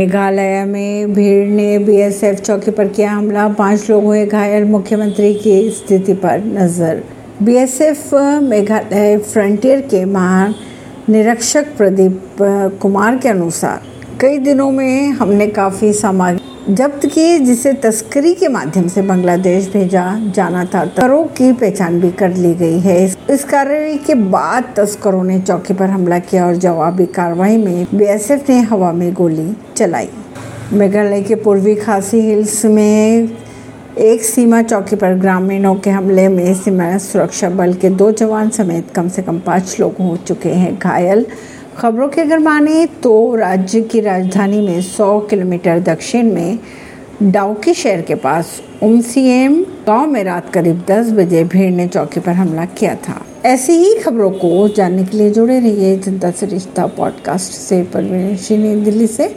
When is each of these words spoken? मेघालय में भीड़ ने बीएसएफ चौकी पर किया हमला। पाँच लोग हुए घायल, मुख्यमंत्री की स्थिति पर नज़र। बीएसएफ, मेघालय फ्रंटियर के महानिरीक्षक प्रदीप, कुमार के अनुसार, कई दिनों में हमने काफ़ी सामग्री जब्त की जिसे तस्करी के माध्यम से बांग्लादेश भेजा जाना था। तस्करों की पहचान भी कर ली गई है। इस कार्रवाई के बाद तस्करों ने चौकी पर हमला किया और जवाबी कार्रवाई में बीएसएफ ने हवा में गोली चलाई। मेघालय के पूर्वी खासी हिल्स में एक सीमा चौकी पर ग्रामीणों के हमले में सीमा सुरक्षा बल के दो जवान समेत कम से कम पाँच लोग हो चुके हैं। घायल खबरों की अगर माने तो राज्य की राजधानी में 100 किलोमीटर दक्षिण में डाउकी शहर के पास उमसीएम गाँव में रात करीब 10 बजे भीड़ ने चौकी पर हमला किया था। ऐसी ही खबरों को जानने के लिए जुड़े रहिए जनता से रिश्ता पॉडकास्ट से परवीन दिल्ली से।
मेघालय 0.00 0.64
में 0.64 1.12
भीड़ 1.14 1.48
ने 1.48 1.78
बीएसएफ 1.78 2.40
चौकी 2.40 2.70
पर 2.70 2.88
किया 2.88 3.10
हमला। 3.12 3.48
पाँच 3.48 3.88
लोग 3.90 4.04
हुए 4.04 4.24
घायल, 4.26 4.64
मुख्यमंत्री 4.64 5.32
की 5.34 5.70
स्थिति 5.70 6.12
पर 6.12 6.44
नज़र। 6.46 7.02
बीएसएफ, 7.42 8.14
मेघालय 8.42 9.16
फ्रंटियर 9.18 9.80
के 9.90 10.04
महानिरीक्षक 10.04 11.76
प्रदीप, 11.76 12.36
कुमार 12.82 13.18
के 13.18 13.28
अनुसार, 13.28 13.82
कई 14.20 14.38
दिनों 14.38 14.70
में 14.70 15.10
हमने 15.10 15.46
काफ़ी 15.50 15.92
सामग्री 15.92 16.49
जब्त 16.68 17.06
की 17.06 17.38
जिसे 17.38 17.72
तस्करी 17.72 18.34
के 18.34 18.48
माध्यम 18.48 18.88
से 18.88 19.02
बांग्लादेश 19.02 19.68
भेजा 19.72 20.04
जाना 20.34 20.64
था। 20.64 20.84
तस्करों 20.84 21.22
की 21.24 21.52
पहचान 21.52 22.00
भी 22.00 22.10
कर 22.10 22.34
ली 22.36 22.54
गई 22.54 22.78
है। 22.78 23.04
इस 23.30 23.44
कार्रवाई 23.44 23.96
के 23.96 24.14
बाद 24.14 24.64
तस्करों 24.76 25.22
ने 25.24 25.38
चौकी 25.40 25.74
पर 25.74 25.90
हमला 25.90 26.18
किया 26.18 26.46
और 26.46 26.56
जवाबी 26.56 27.06
कार्रवाई 27.06 27.56
में 27.56 27.86
बीएसएफ 27.94 28.50
ने 28.50 28.60
हवा 28.60 28.92
में 28.92 29.12
गोली 29.14 29.56
चलाई। 29.76 30.08
मेघालय 30.72 31.22
के 31.22 31.34
पूर्वी 31.34 31.74
खासी 31.74 32.20
हिल्स 32.20 32.64
में 32.64 33.28
एक 33.98 34.22
सीमा 34.22 34.62
चौकी 34.62 34.96
पर 34.96 35.14
ग्रामीणों 35.14 35.74
के 35.74 35.90
हमले 35.90 36.28
में 36.28 36.54
सीमा 36.54 36.98
सुरक्षा 36.98 37.50
बल 37.50 37.74
के 37.74 37.90
दो 37.90 38.10
जवान 38.12 38.50
समेत 38.50 38.90
कम 38.90 39.08
से 39.08 39.22
कम 39.22 39.38
पाँच 39.38 39.76
लोग 39.80 39.94
हो 40.00 40.16
चुके 40.16 40.48
हैं। 40.48 40.78
घायल 40.78 41.26
खबरों 41.80 42.08
की 42.08 42.20
अगर 42.20 42.38
माने 42.38 42.86
तो 42.86 43.34
राज्य 43.34 43.80
की 43.80 44.00
राजधानी 44.00 44.60
में 44.60 44.80
100 44.80 45.28
किलोमीटर 45.30 45.78
दक्षिण 45.78 46.32
में 46.34 46.58
डाउकी 47.22 47.74
शहर 47.74 48.02
के 48.02 48.14
पास 48.14 48.62
उमसीएम 48.82 49.62
गाँव 49.62 50.06
में 50.06 50.24
रात 50.24 50.52
करीब 50.52 50.86
10 50.86 51.12
बजे 51.12 51.44
भीड़ 51.44 51.72
ने 51.72 51.86
चौकी 51.88 52.20
पर 52.20 52.32
हमला 52.32 52.64
किया 52.64 52.94
था। 52.94 53.26
ऐसी 53.44 53.72
ही 53.72 53.94
खबरों 53.94 54.30
को 54.30 54.68
जानने 54.68 55.04
के 55.04 55.16
लिए 55.16 55.30
जुड़े 55.30 55.60
रहिए 55.60 55.96
जनता 55.98 56.30
से 56.30 56.46
रिश्ता 56.46 56.86
पॉडकास्ट 56.86 57.52
से 57.52 57.82
परवीन 57.82 58.84
दिल्ली 58.84 59.06
से। 59.06 59.36